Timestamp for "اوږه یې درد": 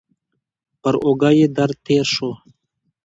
1.05-1.77